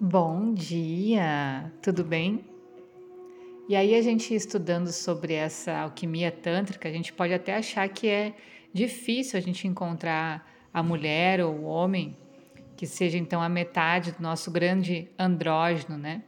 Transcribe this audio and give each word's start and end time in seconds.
Bom 0.00 0.54
dia, 0.54 1.72
tudo 1.82 2.02
bem? 2.02 2.42
E 3.68 3.76
aí 3.76 3.94
a 3.94 4.00
gente 4.00 4.32
estudando 4.32 4.92
sobre 4.92 5.34
essa 5.34 5.80
alquimia 5.80 6.30
tântrica, 6.30 6.88
a 6.88 6.92
gente 6.92 7.12
pode 7.12 7.34
até 7.34 7.56
achar 7.56 7.86
que 7.88 8.08
é 8.08 8.32
difícil 8.72 9.36
a 9.36 9.42
gente 9.42 9.68
encontrar 9.68 10.50
a 10.72 10.82
mulher 10.82 11.44
ou 11.44 11.52
o 11.52 11.64
homem 11.64 12.16
que 12.74 12.86
seja 12.86 13.18
então 13.18 13.42
a 13.42 13.48
metade 13.48 14.12
do 14.12 14.22
nosso 14.22 14.50
grande 14.50 15.10
andrógeno, 15.18 15.98
né? 15.98 16.22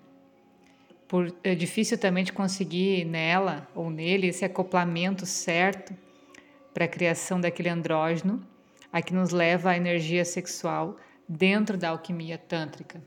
Por, 1.11 1.35
é 1.43 1.57
difícil 1.57 1.99
também 1.99 2.23
de 2.23 2.33
conseguir 2.33 3.05
nela 3.05 3.67
ou 3.75 3.91
nele 3.91 4.29
esse 4.29 4.45
acoplamento 4.45 5.27
certo 5.27 5.93
para 6.73 6.85
a 6.85 6.89
criação 6.89 7.41
daquele 7.41 7.68
andrógeno, 7.68 8.41
a 8.93 9.03
que 9.03 9.13
nos 9.13 9.31
leva 9.31 9.71
à 9.71 9.77
energia 9.77 10.25
sexual 10.25 10.96
dentro 11.29 11.77
da 11.77 11.89
alquimia 11.89 12.39
tântrica. 12.39 13.03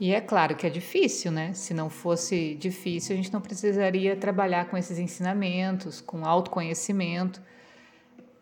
E 0.00 0.14
é 0.14 0.22
claro 0.22 0.56
que 0.56 0.66
é 0.66 0.70
difícil, 0.70 1.30
né? 1.30 1.52
Se 1.52 1.74
não 1.74 1.90
fosse 1.90 2.54
difícil, 2.54 3.12
a 3.12 3.16
gente 3.18 3.30
não 3.30 3.42
precisaria 3.42 4.16
trabalhar 4.16 4.70
com 4.70 4.78
esses 4.78 4.98
ensinamentos, 4.98 6.00
com 6.00 6.24
autoconhecimento. 6.24 7.42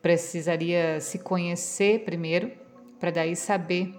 Precisaria 0.01 1.01
se 1.01 1.19
conhecer 1.19 2.05
primeiro, 2.05 2.53
para 3.01 3.11
daí 3.11 3.35
saber 3.35 3.93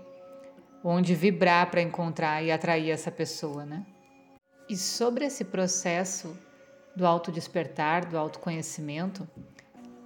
onde 0.82 1.14
vibrar 1.14 1.70
para 1.70 1.82
encontrar 1.82 2.42
e 2.42 2.54
atrair 2.54 2.90
essa 2.90 3.12
pessoa, 3.12 3.66
né? 3.66 3.86
E 4.70 4.76
sobre 4.76 5.26
esse 5.26 5.46
processo 5.46 6.38
do 6.96 7.06
autodespertar, 7.06 8.10
do 8.10 8.18
autoconhecimento, 8.18 9.28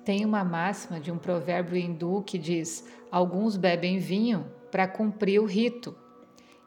tem 0.05 0.25
uma 0.25 0.43
máxima 0.43 0.99
de 0.99 1.11
um 1.11 1.17
provérbio 1.17 1.77
hindu 1.77 2.21
que 2.25 2.38
diz: 2.38 2.86
Alguns 3.11 3.58
bebem 3.58 3.97
vinho 3.97 4.45
para 4.69 4.88
cumprir 4.88 5.39
o 5.39 5.45
rito 5.45 5.95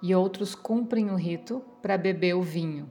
e 0.03 0.15
outros 0.15 0.55
cumprem 0.55 1.11
o 1.11 1.17
rito 1.17 1.63
para 1.81 1.97
beber 1.97 2.35
o 2.35 2.43
vinho. 2.43 2.91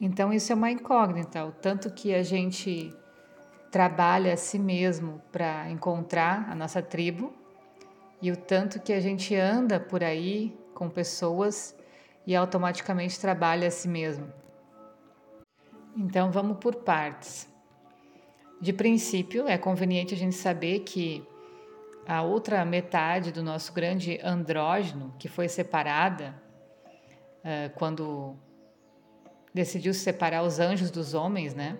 Então, 0.00 0.32
isso 0.32 0.52
é 0.52 0.54
uma 0.54 0.70
incógnita, 0.70 1.44
o 1.44 1.50
tanto 1.50 1.90
que 1.90 2.14
a 2.14 2.22
gente 2.22 2.94
trabalha 3.70 4.32
a 4.32 4.36
si 4.36 4.58
mesmo 4.58 5.20
para 5.32 5.68
encontrar 5.70 6.48
a 6.50 6.54
nossa 6.54 6.80
tribo 6.80 7.32
e 8.22 8.30
o 8.30 8.36
tanto 8.36 8.80
que 8.80 8.92
a 8.92 9.00
gente 9.00 9.34
anda 9.34 9.78
por 9.78 10.02
aí 10.02 10.56
com 10.74 10.88
pessoas 10.88 11.76
e 12.28 12.36
automaticamente 12.36 13.18
trabalha 13.18 13.68
a 13.68 13.70
si 13.70 13.88
mesmo. 13.88 14.30
Então, 15.96 16.30
vamos 16.30 16.58
por 16.58 16.74
partes. 16.74 17.48
De 18.60 18.70
princípio, 18.70 19.48
é 19.48 19.56
conveniente 19.56 20.12
a 20.12 20.16
gente 20.18 20.36
saber 20.36 20.80
que 20.80 21.26
a 22.06 22.20
outra 22.20 22.62
metade 22.66 23.32
do 23.32 23.42
nosso 23.42 23.72
grande 23.72 24.20
andrógeno, 24.22 25.14
que 25.18 25.26
foi 25.26 25.48
separada 25.48 26.34
uh, 27.38 27.74
quando 27.76 28.36
decidiu 29.54 29.94
separar 29.94 30.42
os 30.42 30.60
anjos 30.60 30.90
dos 30.90 31.14
homens, 31.14 31.54
né? 31.54 31.78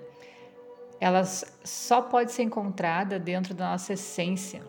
Ela 0.98 1.26
só 1.26 2.00
pode 2.00 2.32
ser 2.32 2.44
encontrada 2.44 3.18
dentro 3.18 3.52
da 3.52 3.72
nossa 3.72 3.92
essência, 3.92 4.62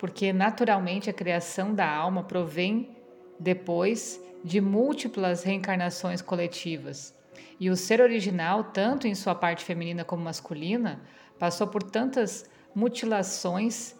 porque 0.00 0.32
naturalmente 0.32 1.08
a 1.08 1.12
criação 1.12 1.72
da 1.72 1.88
alma 1.88 2.24
provém 2.24 2.93
depois 3.38 4.20
de 4.42 4.60
múltiplas 4.60 5.42
reencarnações 5.42 6.20
coletivas. 6.20 7.14
E 7.58 7.70
o 7.70 7.76
ser 7.76 8.00
original, 8.00 8.64
tanto 8.64 9.06
em 9.06 9.14
sua 9.14 9.34
parte 9.34 9.64
feminina 9.64 10.04
como 10.04 10.22
masculina, 10.22 11.00
passou 11.38 11.66
por 11.66 11.82
tantas 11.82 12.48
mutilações 12.74 13.94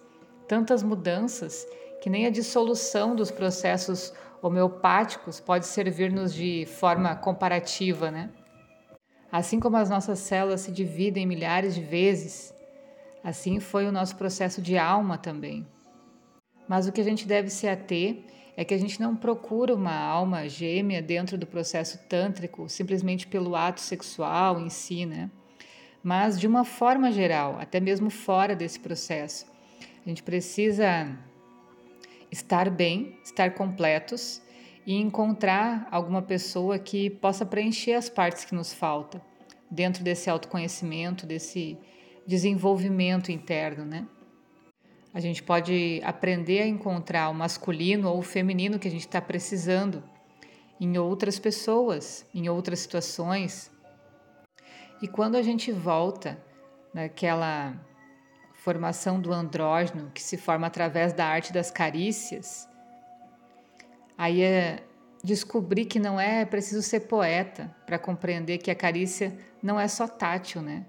tantas 0.47 0.83
mudanças 0.83 1.67
que 2.03 2.11
nem 2.11 2.27
a 2.27 2.31
dissolução 2.31 3.17
dos 3.17 3.31
processos 3.31 4.13
homeopáticos 4.43 5.41
pode 5.41 5.67
servir-nos 5.67 6.35
de 6.35 6.67
forma 6.67 7.17
comparativa, 7.17 8.11
né? 8.11 8.31
Assim 9.33 9.59
como 9.59 9.77
as 9.77 9.89
nossas 9.89 10.19
células 10.19 10.61
se 10.61 10.71
dividem 10.71 11.27
milhares 11.27 11.75
de 11.75 11.81
vezes, 11.81 12.55
assim 13.23 13.59
foi 13.59 13.87
o 13.87 13.93
nosso 13.93 14.17
processo 14.17 14.61
de 14.61 14.77
alma 14.77 15.17
também. 15.17 15.67
Mas 16.69 16.87
o 16.87 16.93
que 16.93 17.01
a 17.01 17.05
gente 17.05 17.27
deve 17.27 17.49
se 17.49 17.67
ater 17.67 18.23
é 18.57 18.65
que 18.65 18.75
a 18.75 18.79
gente 18.79 19.01
não 19.01 19.17
procura 19.17 19.75
uma 19.75 19.95
alma 19.95 20.49
gêmea 20.49 21.03
dentro 21.03 21.37
do 21.37 21.47
processo 21.47 21.99
tântrico 22.09 22.69
simplesmente 22.69 23.27
pelo 23.27 23.57
ato 23.57 23.81
sexual 23.81 24.61
em 24.61 24.71
si, 24.71 25.05
né? 25.07 25.31
Mas 26.03 26.39
de 26.39 26.47
uma 26.47 26.65
forma 26.65 27.11
geral, 27.11 27.59
até 27.59 27.81
mesmo 27.81 28.11
fora 28.11 28.55
desse 28.55 28.79
processo 28.79 29.47
a 30.05 30.09
gente 30.09 30.23
precisa 30.23 31.17
estar 32.31 32.69
bem, 32.69 33.19
estar 33.25 33.55
completos 33.55 34.43
e 34.87 34.95
encontrar 34.95 35.89
alguma 35.91 36.21
pessoa 36.21 36.79
que 36.79 37.09
possa 37.09 37.47
preencher 37.47 37.95
as 37.95 38.11
partes 38.11 38.45
que 38.45 38.55
nos 38.55 38.73
faltam 38.73 39.21
dentro 39.71 40.05
desse 40.05 40.29
autoconhecimento, 40.29 41.27
desse 41.27 41.79
desenvolvimento 42.27 43.33
interno, 43.33 43.85
né? 43.85 44.07
A 45.15 45.21
gente 45.21 45.45
pode 45.45 46.03
aprender 46.05 46.61
a 46.63 46.67
encontrar 46.67 47.29
o 47.29 47.35
masculino 47.35 48.09
ou 48.11 48.19
o 48.19 48.23
feminino 48.23 48.81
que 48.81 48.89
a 48.89 48.91
gente 48.91 49.07
está 49.07 49.23
precisando 49.23 50.03
em 50.81 50.99
outras 50.99 51.39
pessoas, 51.39 52.27
em 52.35 52.49
outras 52.49 52.81
situações. 52.81 53.71
E 55.01 55.07
quando 55.07 55.37
a 55.37 55.43
gente 55.43 55.71
volta 55.71 56.37
naquela 56.93 57.75
formação 58.55 59.21
do 59.21 59.33
andrógeno, 59.33 60.11
que 60.13 60.23
se 60.23 60.37
forma 60.37 60.67
através 60.67 61.13
da 61.13 61.25
arte 61.25 61.53
das 61.53 61.71
carícias, 61.71 62.69
aí 64.19 64.43
é 64.43 64.83
descobrir 65.23 65.85
que 65.85 66.01
não 66.01 66.19
é 66.19 66.45
preciso 66.45 66.83
ser 66.83 67.01
poeta 67.01 67.73
para 67.87 68.01
compreender 68.01 68.59
que 68.59 68.71
a 68.71 68.75
carícia 68.75 69.39
não 69.63 69.79
é 69.79 69.87
só 69.87 70.09
tátil, 70.09 70.61
né? 70.61 70.85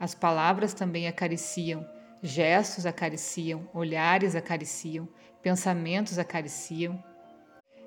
As 0.00 0.12
palavras 0.12 0.74
também 0.74 1.06
acariciam, 1.06 1.86
gestos 2.24 2.86
acariciam, 2.86 3.68
olhares 3.74 4.34
acariciam, 4.34 5.06
pensamentos 5.42 6.18
acariciam. 6.18 7.02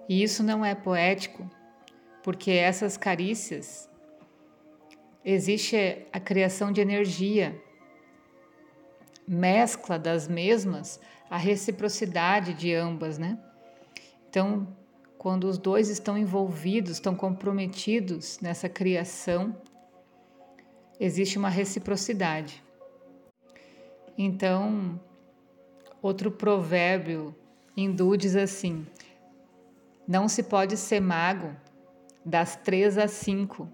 E 0.08 0.22
isso 0.22 0.44
não 0.44 0.64
é 0.64 0.76
poético, 0.76 1.50
porque 2.24 2.52
essas 2.52 2.96
carícias 2.96 3.90
existe 5.26 6.06
a 6.14 6.20
criação 6.20 6.72
de 6.72 6.80
energia 6.80 7.60
mescla 9.28 9.98
das 9.98 10.28
mesmas 10.28 11.00
a 11.30 11.36
reciprocidade 11.36 12.54
de 12.54 12.74
ambas, 12.76 13.18
né? 13.18 13.40
Então, 14.30 14.68
quando 15.18 15.46
os 15.46 15.58
dois 15.58 15.90
estão 15.90 16.16
envolvidos, 16.16 16.92
estão 16.92 17.16
comprometidos 17.16 18.40
nessa 18.40 18.70
criação, 18.70 19.60
existe 21.00 21.40
uma 21.40 21.50
reciprocidade. 21.50 22.64
Então, 24.18 25.00
outro 26.02 26.32
provérbio 26.32 27.36
hindu 27.76 28.18
diz 28.18 28.36
assim: 28.36 28.86
não 30.08 30.28
se 30.28 30.44
pode 30.44 30.76
ser 30.78 31.00
mago 31.00 31.56
das 32.26 32.56
três 32.56 32.98
às 32.98 33.12
cinco, 33.12 33.70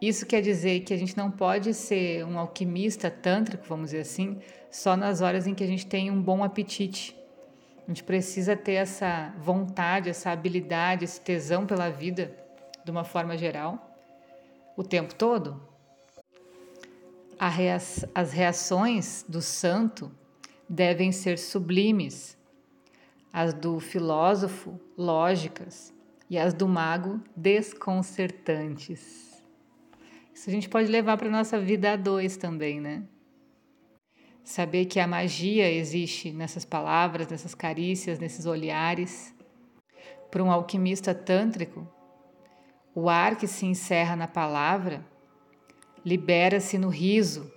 isso 0.00 0.26
quer 0.26 0.40
dizer 0.40 0.80
que 0.80 0.94
a 0.94 0.96
gente 0.96 1.16
não 1.16 1.28
pode 1.28 1.74
ser 1.74 2.24
um 2.24 2.38
alquimista 2.38 3.10
tântrico, 3.10 3.64
vamos 3.68 3.86
dizer 3.86 4.02
assim, 4.02 4.38
só 4.70 4.96
nas 4.96 5.20
horas 5.20 5.46
em 5.46 5.54
que 5.54 5.64
a 5.64 5.66
gente 5.66 5.86
tem 5.86 6.08
um 6.08 6.22
bom 6.22 6.44
apetite. 6.44 7.18
A 7.84 7.88
gente 7.88 8.04
precisa 8.04 8.54
ter 8.54 8.74
essa 8.74 9.34
vontade, 9.40 10.08
essa 10.08 10.30
habilidade, 10.30 11.04
esse 11.04 11.20
tesão 11.20 11.66
pela 11.66 11.90
vida, 11.90 12.32
de 12.84 12.90
uma 12.92 13.02
forma 13.02 13.36
geral, 13.36 13.90
o 14.76 14.84
tempo 14.84 15.14
todo. 15.14 15.60
As 17.38 18.32
reações 18.32 19.24
do 19.28 19.40
santo 19.40 20.10
devem 20.68 21.12
ser 21.12 21.38
sublimes, 21.38 22.36
as 23.32 23.54
do 23.54 23.78
filósofo, 23.78 24.80
lógicas, 24.96 25.94
e 26.28 26.36
as 26.36 26.52
do 26.52 26.68
mago, 26.68 27.22
desconcertantes. 27.36 29.42
Isso 30.34 30.50
a 30.50 30.52
gente 30.52 30.68
pode 30.68 30.90
levar 30.90 31.16
para 31.16 31.28
a 31.28 31.30
nossa 31.30 31.58
vida 31.58 31.92
a 31.92 31.96
dois 31.96 32.36
também, 32.36 32.80
né? 32.80 33.04
Saber 34.44 34.86
que 34.86 35.00
a 35.00 35.06
magia 35.06 35.70
existe 35.70 36.32
nessas 36.32 36.64
palavras, 36.64 37.28
nessas 37.28 37.54
carícias, 37.54 38.18
nesses 38.18 38.46
olhares. 38.46 39.34
Para 40.30 40.42
um 40.42 40.50
alquimista 40.50 41.14
tântrico, 41.14 41.86
o 42.94 43.08
ar 43.08 43.36
que 43.36 43.46
se 43.46 43.64
encerra 43.64 44.16
na 44.16 44.28
palavra 44.28 45.04
libera-se 46.08 46.78
no 46.78 46.88
riso, 46.88 47.52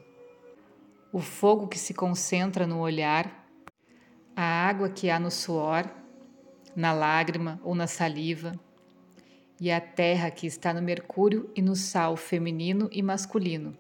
o 1.10 1.20
fogo 1.20 1.70
que 1.70 1.80
se 1.80 1.94
concentra 1.94 2.68
no 2.68 2.80
olhar, 2.80 3.48
a 4.36 4.44
água 4.44 4.90
que 4.90 5.10
há 5.10 5.18
no 5.18 5.32
suor, 5.32 5.90
na 6.76 6.92
lágrima 6.92 7.62
ou 7.64 7.74
na 7.74 7.88
saliva 7.88 8.52
e 9.58 9.72
a 9.72 9.80
terra 9.80 10.30
que 10.30 10.46
está 10.46 10.74
no 10.74 10.82
Mercúrio 10.82 11.50
e 11.56 11.62
no 11.62 11.78
Sal 11.78 12.18
feminino 12.18 12.90
e 12.92 13.02
masculino, 13.02 13.78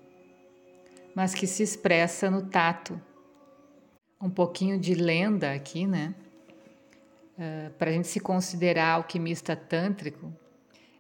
mas 1.14 1.34
que 1.34 1.46
se 1.46 1.64
expressa 1.64 2.32
no 2.32 2.46
tato. 2.46 3.00
Um 4.22 4.30
pouquinho 4.30 4.80
de 4.80 4.94
lenda 4.94 5.52
aqui, 5.52 5.86
né? 5.86 6.16
Uh, 7.38 7.72
Para 7.72 7.90
a 7.90 7.94
gente 7.94 8.08
se 8.08 8.22
considerar 8.22 8.94
alquimista 8.94 9.54
tântrico, 9.54 10.32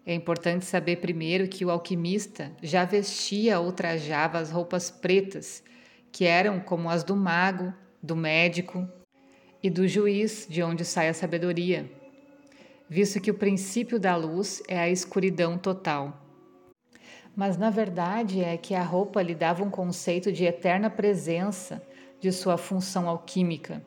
é 0.06 0.13
importante 0.13 0.65
saber 0.65 0.98
primeiro 0.98 1.48
que 1.48 1.63
o 1.63 1.71
alquimista 1.71 2.51
já 2.62 2.86
vestia 2.86 3.59
ou 3.59 3.71
trajava 3.71 4.39
as 4.39 4.51
roupas 4.51 4.89
pretas, 4.89 5.63
que 6.12 6.25
eram 6.25 6.59
como 6.59 6.89
as 6.89 7.03
do 7.03 7.15
mago, 7.15 7.74
do 8.01 8.15
médico 8.15 8.88
e 9.62 9.69
do 9.69 9.88
juiz, 9.88 10.48
de 10.50 10.63
onde 10.63 10.83
sai 10.83 11.09
a 11.09 11.13
sabedoria 11.13 11.89
visto 12.92 13.21
que 13.21 13.31
o 13.31 13.36
princípio 13.36 13.98
da 13.98 14.18
luz 14.18 14.62
é 14.68 14.77
a 14.77 14.89
escuridão 14.89 15.57
total. 15.57 16.21
Mas 17.33 17.56
na 17.56 17.69
verdade 17.69 18.44
é 18.44 18.57
que 18.57 18.75
a 18.75 18.83
roupa 18.83 19.21
lhe 19.21 19.33
dava 19.33 19.63
um 19.63 19.69
conceito 19.69 20.30
de 20.30 20.44
eterna 20.44 20.89
presença 20.89 21.81
de 22.19 22.33
sua 22.33 22.57
função 22.57 23.07
alquímica, 23.07 23.81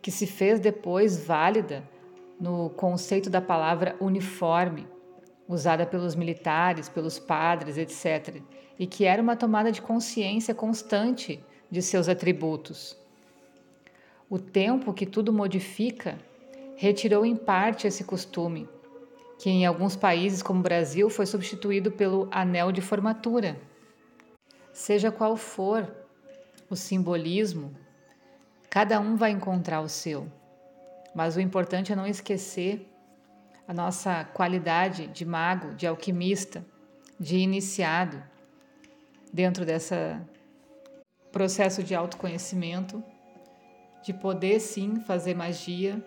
que 0.00 0.12
se 0.12 0.24
fez 0.24 0.60
depois 0.60 1.18
válida 1.18 1.82
no 2.40 2.70
conceito 2.70 3.28
da 3.28 3.40
palavra 3.40 3.96
uniforme, 4.00 4.86
usada 5.48 5.86
pelos 5.86 6.14
militares, 6.14 6.88
pelos 6.88 7.18
padres, 7.18 7.78
etc., 7.78 8.42
e 8.78 8.86
que 8.86 9.04
era 9.04 9.20
uma 9.20 9.34
tomada 9.34 9.72
de 9.72 9.80
consciência 9.80 10.54
constante 10.54 11.42
de 11.70 11.82
seus 11.82 12.08
atributos. 12.08 12.96
O 14.30 14.38
tempo 14.38 14.92
que 14.92 15.06
tudo 15.06 15.32
modifica 15.32 16.18
retirou 16.76 17.24
em 17.24 17.34
parte 17.34 17.86
esse 17.86 18.04
costume, 18.04 18.68
que 19.38 19.48
em 19.48 19.64
alguns 19.64 19.96
países, 19.96 20.42
como 20.42 20.60
o 20.60 20.62
Brasil, 20.62 21.08
foi 21.08 21.26
substituído 21.26 21.90
pelo 21.90 22.28
anel 22.30 22.70
de 22.70 22.80
formatura. 22.80 23.58
Seja 24.72 25.10
qual 25.10 25.36
for 25.36 25.90
o 26.68 26.76
simbolismo, 26.76 27.74
cada 28.68 29.00
um 29.00 29.16
vai 29.16 29.30
encontrar 29.30 29.80
o 29.80 29.88
seu. 29.88 30.30
Mas 31.14 31.34
o 31.34 31.40
importante 31.40 31.92
é 31.92 31.96
não 31.96 32.06
esquecer 32.06 32.86
a 33.68 33.74
nossa 33.74 34.24
qualidade 34.24 35.06
de 35.06 35.24
mago, 35.24 35.74
de 35.74 35.86
alquimista, 35.86 36.64
de 37.20 37.36
iniciado 37.36 38.20
dentro 39.32 39.64
desse 39.64 39.94
processo 41.30 41.84
de 41.84 41.94
autoconhecimento, 41.94 43.04
de 44.02 44.12
poder 44.14 44.58
sim 44.58 44.98
fazer 45.00 45.34
magia 45.34 46.02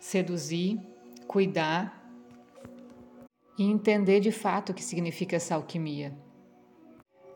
seduzir, 0.00 0.80
cuidar 1.28 2.02
e 3.56 3.64
entender 3.64 4.18
de 4.18 4.32
fato 4.32 4.70
o 4.70 4.74
que 4.74 4.82
significa 4.82 5.36
essa 5.36 5.54
alquimia. 5.54 6.16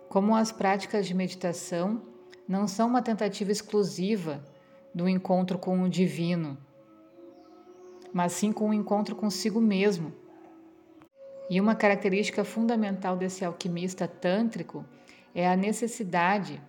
Como 0.08 0.34
as 0.34 0.50
práticas 0.50 1.06
de 1.06 1.14
meditação 1.14 2.02
não 2.48 2.66
são 2.66 2.88
uma 2.88 3.02
tentativa 3.02 3.52
exclusiva 3.52 4.42
do 4.94 5.08
encontro 5.08 5.58
com 5.58 5.82
o 5.82 5.88
divino, 5.88 6.56
mas 8.14 8.32
sim 8.32 8.52
com 8.52 8.70
o 8.70 8.74
encontro 8.74 9.16
consigo 9.16 9.60
mesmo. 9.60 10.12
E 11.50 11.60
uma 11.60 11.74
característica 11.74 12.44
fundamental 12.44 13.16
desse 13.16 13.44
alquimista 13.44 14.06
tântrico 14.06 14.84
é 15.34 15.48
a 15.48 15.56
necessidade 15.56 16.62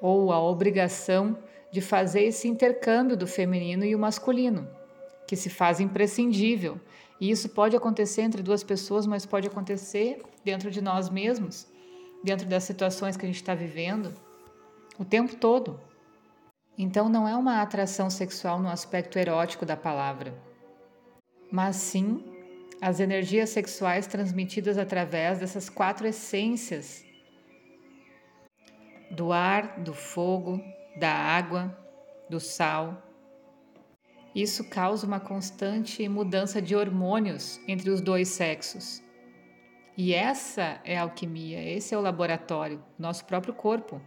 ou 0.00 0.32
a 0.32 0.40
obrigação 0.40 1.36
de 1.72 1.80
fazer 1.80 2.22
esse 2.22 2.46
intercâmbio 2.46 3.16
do 3.16 3.26
feminino 3.26 3.84
e 3.84 3.94
o 3.94 3.98
masculino 3.98 4.68
que 5.26 5.36
se 5.36 5.50
faz 5.50 5.78
imprescindível. 5.80 6.80
E 7.20 7.30
isso 7.30 7.48
pode 7.48 7.76
acontecer 7.76 8.22
entre 8.22 8.42
duas 8.42 8.64
pessoas, 8.64 9.06
mas 9.06 9.26
pode 9.26 9.46
acontecer 9.46 10.22
dentro 10.44 10.70
de 10.70 10.80
nós 10.80 11.08
mesmos, 11.08 11.68
dentro 12.24 12.48
das 12.48 12.64
situações 12.64 13.16
que 13.16 13.24
a 13.24 13.28
gente 13.28 13.36
está 13.36 13.54
vivendo, 13.54 14.12
o 14.98 15.04
tempo 15.04 15.36
todo. 15.36 15.78
Então, 16.76 17.08
não 17.08 17.28
é 17.28 17.36
uma 17.36 17.60
atração 17.60 18.10
sexual 18.10 18.58
no 18.58 18.68
aspecto 18.68 19.18
erótico 19.18 19.64
da 19.64 19.76
palavra, 19.76 20.34
mas 21.50 21.76
sim 21.76 22.24
as 22.80 23.00
energias 23.00 23.50
sexuais 23.50 24.06
transmitidas 24.06 24.78
através 24.78 25.38
dessas 25.38 25.68
quatro 25.68 26.06
essências 26.06 27.04
do 29.10 29.32
ar, 29.32 29.80
do 29.80 29.92
fogo, 29.92 30.60
da 30.98 31.10
água, 31.10 31.76
do 32.28 32.38
sal 32.38 33.10
isso 34.34 34.62
causa 34.70 35.06
uma 35.06 35.18
constante 35.18 36.08
mudança 36.08 36.62
de 36.62 36.76
hormônios 36.76 37.60
entre 37.66 37.90
os 37.90 38.00
dois 38.00 38.28
sexos. 38.28 39.02
E 39.96 40.14
essa 40.14 40.80
é 40.84 40.96
a 40.96 41.02
alquimia, 41.02 41.60
esse 41.62 41.94
é 41.94 41.98
o 41.98 42.00
laboratório, 42.00 42.82
nosso 42.98 43.24
próprio 43.24 43.52
corpo. 43.52 44.00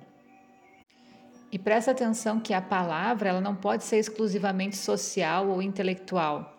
E 1.51 1.59
presta 1.59 1.91
atenção 1.91 2.39
que 2.39 2.53
a 2.53 2.61
palavra 2.61 3.29
ela 3.29 3.41
não 3.41 3.53
pode 3.53 3.83
ser 3.83 3.97
exclusivamente 3.97 4.77
social 4.77 5.49
ou 5.49 5.61
intelectual. 5.61 6.52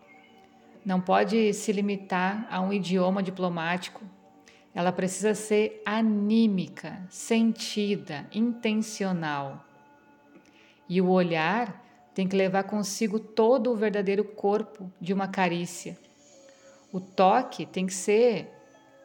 Não 0.84 1.00
pode 1.00 1.54
se 1.54 1.72
limitar 1.72 2.46
a 2.50 2.60
um 2.60 2.72
idioma 2.72 3.22
diplomático. 3.22 4.02
Ela 4.74 4.92
precisa 4.92 5.34
ser 5.34 5.80
anímica, 5.86 7.00
sentida, 7.08 8.26
intencional. 8.32 9.64
E 10.88 11.00
o 11.00 11.08
olhar 11.08 11.82
tem 12.14 12.28
que 12.28 12.36
levar 12.36 12.64
consigo 12.64 13.18
todo 13.18 13.72
o 13.72 13.76
verdadeiro 13.76 14.24
corpo 14.24 14.92
de 15.00 15.14
uma 15.14 15.26
carícia. 15.26 15.96
O 16.92 17.00
toque 17.00 17.64
tem 17.64 17.86
que 17.86 17.94
ser 17.94 18.50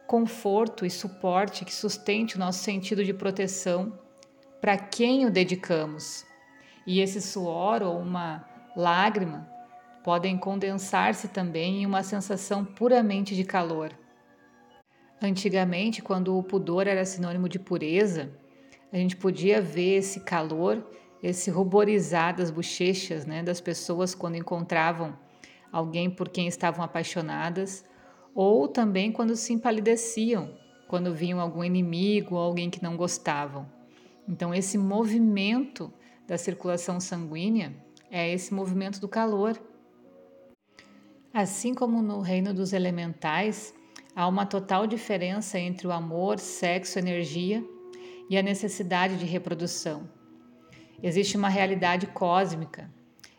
conforto 0.06 0.84
e 0.84 0.90
suporte 0.90 1.64
que 1.64 1.72
sustente 1.72 2.36
o 2.36 2.38
nosso 2.38 2.58
sentido 2.58 3.04
de 3.04 3.14
proteção 3.14 3.98
para 4.60 4.76
quem 4.76 5.24
o 5.24 5.30
dedicamos. 5.30 6.26
E 6.86 7.00
esse 7.00 7.22
suor 7.22 7.82
ou 7.82 7.98
uma 7.98 8.44
lágrima 8.76 9.48
podem 10.02 10.36
condensar-se 10.36 11.28
também 11.28 11.82
em 11.82 11.86
uma 11.86 12.02
sensação 12.02 12.64
puramente 12.64 13.34
de 13.34 13.44
calor. 13.44 13.92
Antigamente, 15.22 16.00
quando 16.00 16.36
o 16.36 16.42
pudor 16.42 16.86
era 16.86 17.04
sinônimo 17.04 17.48
de 17.48 17.58
pureza, 17.58 18.30
a 18.92 18.96
gente 18.96 19.16
podia 19.16 19.60
ver 19.60 19.98
esse 19.98 20.20
calor 20.20 20.84
esse 21.22 21.50
ruborizar 21.50 22.34
das 22.34 22.50
bochechas 22.50 23.26
né, 23.26 23.42
das 23.42 23.60
pessoas 23.60 24.14
quando 24.14 24.36
encontravam 24.36 25.16
alguém 25.70 26.10
por 26.10 26.28
quem 26.28 26.48
estavam 26.48 26.84
apaixonadas, 26.84 27.84
ou 28.34 28.66
também 28.66 29.12
quando 29.12 29.36
se 29.36 29.52
empalideciam, 29.52 30.56
quando 30.88 31.14
viam 31.14 31.40
algum 31.40 31.62
inimigo 31.62 32.34
ou 32.34 32.40
alguém 32.40 32.70
que 32.70 32.82
não 32.82 32.96
gostavam. 32.96 33.70
Então, 34.28 34.54
esse 34.54 34.78
movimento 34.78 35.92
da 36.26 36.38
circulação 36.38 36.98
sanguínea 37.00 37.74
é 38.10 38.32
esse 38.32 38.52
movimento 38.52 39.00
do 39.00 39.08
calor. 39.08 39.60
Assim 41.32 41.74
como 41.74 42.02
no 42.02 42.20
reino 42.20 42.52
dos 42.52 42.72
elementais, 42.72 43.72
há 44.16 44.26
uma 44.26 44.44
total 44.44 44.84
diferença 44.84 45.60
entre 45.60 45.86
o 45.86 45.92
amor, 45.92 46.40
sexo, 46.40 46.98
energia 46.98 47.64
e 48.28 48.36
a 48.36 48.42
necessidade 48.42 49.16
de 49.16 49.24
reprodução. 49.24 50.08
Existe 51.00 51.36
uma 51.36 51.48
realidade 51.48 52.08
cósmica. 52.08 52.90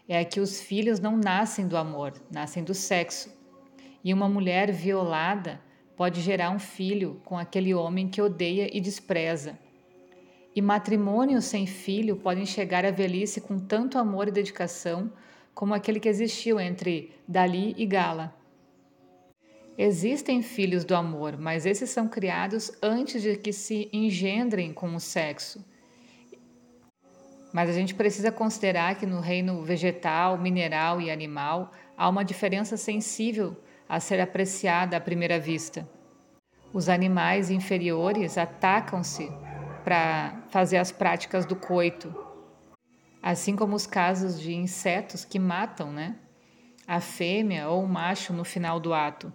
É 0.07 0.23
que 0.23 0.39
os 0.39 0.61
filhos 0.61 1.01
não 1.01 1.17
nascem 1.17 1.67
do 1.67 1.75
amor, 1.75 2.13
nascem 2.31 2.63
do 2.63 2.73
sexo. 2.73 3.29
E 4.01 4.13
uma 4.13 4.29
mulher 4.29 4.71
violada 4.71 5.61
pode 5.97 6.21
gerar 6.21 6.49
um 6.49 6.59
filho 6.59 7.21
com 7.25 7.37
aquele 7.37 7.73
homem 7.73 8.07
que 8.07 8.21
odeia 8.21 8.69
e 8.75 8.79
despreza. 8.79 9.59
E 10.55 10.61
matrimônios 10.61 11.43
sem 11.43 11.67
filho 11.67 12.15
podem 12.15 12.45
chegar 12.45 12.85
à 12.85 12.91
velhice 12.91 13.41
com 13.41 13.59
tanto 13.59 13.97
amor 13.97 14.29
e 14.29 14.31
dedicação 14.31 15.11
como 15.61 15.75
aquele 15.75 15.99
que 15.99 16.09
existiu 16.09 16.59
entre 16.59 17.13
Dali 17.27 17.75
e 17.77 17.85
Gala. 17.85 18.33
Existem 19.77 20.41
filhos 20.41 20.83
do 20.83 20.95
amor, 20.95 21.37
mas 21.37 21.67
esses 21.67 21.91
são 21.91 22.07
criados 22.07 22.71
antes 22.81 23.21
de 23.21 23.35
que 23.37 23.53
se 23.53 23.87
engendrem 23.93 24.73
com 24.73 24.95
o 24.95 24.99
sexo. 24.99 25.63
Mas 27.53 27.69
a 27.69 27.73
gente 27.73 27.93
precisa 27.93 28.31
considerar 28.31 28.95
que 28.95 29.05
no 29.05 29.19
reino 29.19 29.61
vegetal, 29.61 30.35
mineral 30.35 30.99
e 30.99 31.11
animal 31.11 31.71
há 31.95 32.09
uma 32.09 32.25
diferença 32.25 32.75
sensível 32.75 33.55
a 33.87 33.99
ser 33.99 34.19
apreciada 34.19 34.97
à 34.97 34.99
primeira 34.99 35.39
vista. 35.39 35.87
Os 36.73 36.89
animais 36.89 37.51
inferiores 37.51 38.35
atacam-se 38.35 39.31
para 39.83 40.41
fazer 40.49 40.77
as 40.77 40.91
práticas 40.91 41.45
do 41.45 41.55
coito, 41.55 42.30
assim 43.21 43.55
como 43.55 43.75
os 43.75 43.85
casos 43.85 44.39
de 44.39 44.53
insetos 44.53 45.23
que 45.23 45.37
matam, 45.37 45.91
né? 45.91 46.15
A 46.87 46.99
fêmea 46.99 47.69
ou 47.69 47.83
o 47.83 47.87
macho 47.87 48.33
no 48.33 48.43
final 48.43 48.79
do 48.79 48.93
ato. 48.93 49.31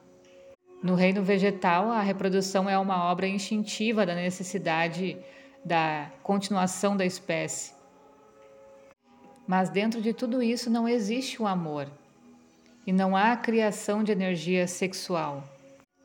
No 0.83 0.95
reino 0.95 1.23
vegetal, 1.23 1.91
a 1.91 2.01
reprodução 2.01 2.69
é 2.69 2.79
uma 2.79 3.05
obra 3.05 3.27
instintiva 3.27 4.05
da 4.05 4.15
necessidade 4.15 5.17
da 5.65 6.11
continuação 6.23 6.97
da 6.97 7.05
espécie. 7.05 7.75
Mas 9.47 9.71
dentro 9.71 10.03
de 10.03 10.13
tudo 10.13 10.43
isso 10.43 10.69
não 10.69 10.89
existe 10.89 11.41
o 11.41 11.47
amor 11.47 11.89
e 12.87 12.93
não 12.93 13.17
há 13.17 13.37
criação 13.37 14.05
de 14.05 14.13
energia 14.13 14.67
sexual. 14.67 15.43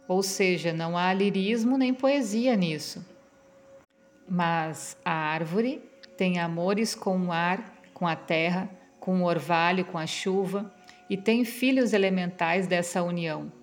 Ou 0.07 0.23
seja, 0.23 0.73
não 0.73 0.97
há 0.97 1.13
lirismo 1.13 1.77
nem 1.77 1.93
poesia 1.93 2.55
nisso. 2.55 3.05
Mas 4.27 4.97
a 5.05 5.11
árvore 5.11 5.81
tem 6.17 6.39
amores 6.39 6.95
com 6.95 7.27
o 7.27 7.31
ar, 7.31 7.70
com 8.01 8.07
a 8.07 8.15
terra, 8.15 8.67
com 8.99 9.21
o 9.21 9.25
orvalho, 9.25 9.85
com 9.85 9.95
a 9.95 10.07
chuva, 10.07 10.73
e 11.07 11.15
tem 11.15 11.45
filhos 11.45 11.93
elementais 11.93 12.65
dessa 12.65 13.03
união. 13.03 13.53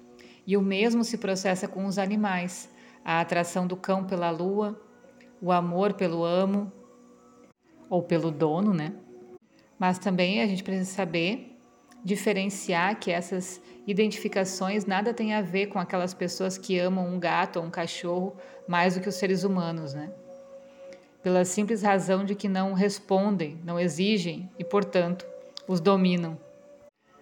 E 0.47 0.57
o 0.57 0.62
mesmo 0.62 1.02
se 1.02 1.18
processa 1.18 1.66
com 1.66 1.87
os 1.87 1.99
animais, 1.99 2.71
a 3.04 3.21
atração 3.21 3.66
do 3.66 3.76
cão 3.76 4.04
pela 4.04 4.30
lua, 4.30 4.80
o 5.42 5.50
amor 5.50 5.95
pelo 5.95 6.25
amo 6.25 6.73
ou 7.90 8.00
pelo 8.00 8.30
dono, 8.30 8.73
né? 8.73 8.95
Mas 9.76 9.99
também 9.99 10.40
a 10.40 10.47
gente 10.47 10.62
precisa 10.62 10.92
saber 10.92 11.59
diferenciar 12.04 13.00
que 13.00 13.11
essas 13.11 13.61
identificações 13.88 14.87
nada 14.87 15.12
tem 15.12 15.35
a 15.35 15.42
ver 15.42 15.66
com 15.66 15.80
aquelas 15.80 16.14
pessoas 16.14 16.57
que 16.57 16.78
amam 16.78 17.09
um 17.12 17.18
gato 17.18 17.59
ou 17.59 17.64
um 17.64 17.71
cachorro 17.71 18.37
mais 18.68 18.95
do 18.95 19.00
que 19.00 19.09
os 19.09 19.16
seres 19.16 19.42
humanos, 19.42 19.95
né? 19.95 20.12
Pela 21.29 21.45
simples 21.45 21.83
razão 21.83 22.25
de 22.25 22.35
que 22.35 22.49
não 22.49 22.73
respondem, 22.73 23.59
não 23.63 23.79
exigem 23.79 24.49
e, 24.59 24.65
portanto, 24.65 25.27
os 25.67 25.79
dominam. 25.79 26.39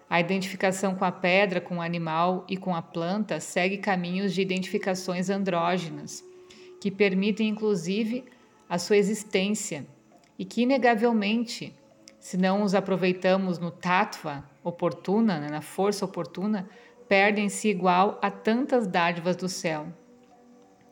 A 0.09 0.21
identificação 0.21 0.95
com 0.95 1.05
a 1.05 1.11
pedra, 1.11 1.61
com 1.61 1.79
o 1.79 1.81
animal 1.81 2.47
e 2.49 2.57
com 2.57 2.73
a 2.73 2.81
planta 2.81 3.41
segue 3.41 3.79
caminhos 3.79 4.33
de 4.33 4.41
identificações 4.41 5.29
andrógenas, 5.29 6.23
que 6.81 6.89
permitem 6.89 7.49
inclusive 7.49 8.25
a 8.69 8.79
sua 8.79 8.97
existência 8.97 9.85
e 10.39 10.45
que, 10.45 10.63
inegavelmente, 10.63 11.75
se 12.21 12.37
não 12.37 12.63
os 12.63 12.77
aproveitamos 12.77 13.59
no 13.59 13.73
tattva 13.73 14.49
oportuna, 14.63 15.41
né, 15.41 15.49
na 15.51 15.63
força 15.63 16.05
oportuna, 16.05 16.69
perdem-se 17.09 17.67
igual 17.67 18.21
a 18.23 18.31
tantas 18.31 18.87
dádivas 18.87 19.35
do 19.35 19.49
céu, 19.49 19.89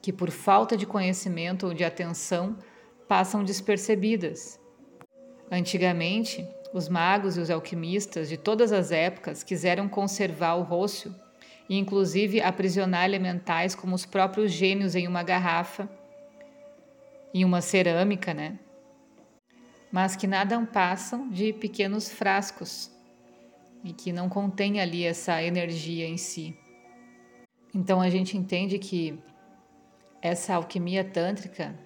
que 0.02 0.12
por 0.12 0.32
falta 0.32 0.76
de 0.76 0.84
conhecimento 0.84 1.68
ou 1.68 1.72
de 1.72 1.84
atenção 1.84 2.58
passam 3.08 3.44
despercebidas. 3.44 4.60
Antigamente, 5.50 6.46
os 6.72 6.88
magos 6.88 7.36
e 7.36 7.40
os 7.40 7.50
alquimistas 7.50 8.28
de 8.28 8.36
todas 8.36 8.72
as 8.72 8.90
épocas 8.90 9.42
quiseram 9.42 9.88
conservar 9.88 10.54
o 10.54 10.62
rócio 10.62 11.14
e, 11.68 11.78
inclusive, 11.78 12.40
aprisionar 12.40 13.04
elementais 13.04 13.74
como 13.74 13.94
os 13.94 14.04
próprios 14.04 14.50
gênios 14.50 14.94
em 14.94 15.06
uma 15.06 15.22
garrafa, 15.22 15.88
em 17.32 17.44
uma 17.44 17.60
cerâmica, 17.60 18.34
né? 18.34 18.58
Mas 19.92 20.16
que 20.16 20.26
nada 20.26 20.60
passam 20.66 21.30
de 21.30 21.52
pequenos 21.52 22.10
frascos 22.10 22.90
e 23.84 23.92
que 23.92 24.12
não 24.12 24.28
contém 24.28 24.80
ali 24.80 25.04
essa 25.04 25.42
energia 25.42 26.06
em 26.06 26.16
si. 26.16 26.58
Então 27.72 28.00
a 28.00 28.08
gente 28.08 28.36
entende 28.36 28.78
que 28.78 29.18
essa 30.22 30.54
alquimia 30.54 31.04
tântrica 31.04 31.78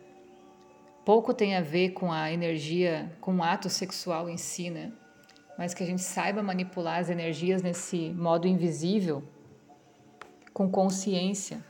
pouco 1.08 1.32
tem 1.32 1.56
a 1.56 1.62
ver 1.62 1.92
com 1.92 2.12
a 2.12 2.30
energia, 2.30 3.10
com 3.18 3.34
o 3.34 3.42
ato 3.42 3.70
sexual 3.70 4.28
em 4.28 4.36
si, 4.36 4.68
né? 4.68 4.92
Mas 5.56 5.72
que 5.72 5.82
a 5.82 5.86
gente 5.86 6.02
saiba 6.02 6.42
manipular 6.42 6.98
as 6.98 7.08
energias 7.08 7.62
nesse 7.62 8.10
modo 8.10 8.46
invisível 8.46 9.22
com 10.52 10.70
consciência. 10.70 11.64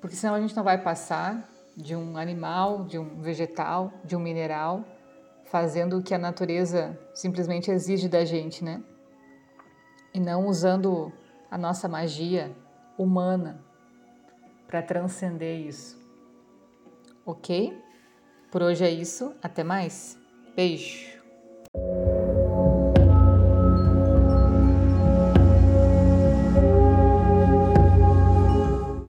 Porque 0.00 0.16
senão 0.16 0.34
a 0.34 0.40
gente 0.40 0.56
não 0.56 0.64
vai 0.64 0.78
passar 0.82 1.46
de 1.76 1.94
um 1.94 2.16
animal, 2.16 2.86
de 2.86 2.98
um 2.98 3.20
vegetal, 3.20 3.92
de 4.02 4.16
um 4.16 4.20
mineral, 4.20 4.82
fazendo 5.44 5.98
o 5.98 6.02
que 6.02 6.14
a 6.14 6.18
natureza 6.18 6.98
simplesmente 7.12 7.70
exige 7.70 8.08
da 8.08 8.24
gente, 8.24 8.64
né? 8.64 8.82
E 10.14 10.18
não 10.18 10.46
usando 10.46 11.12
a 11.50 11.58
nossa 11.58 11.86
magia 11.86 12.50
humana 12.96 13.62
para 14.66 14.80
transcender 14.80 15.60
isso. 15.60 16.02
Ok? 17.26 17.76
Por 18.50 18.62
hoje 18.62 18.84
é 18.84 18.90
isso. 18.90 19.34
Até 19.42 19.64
mais. 19.64 20.18
Beijo. 20.54 21.14